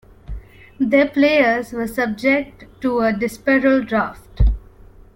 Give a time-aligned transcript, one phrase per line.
[0.79, 4.41] Their players were subject to a dispersal draft.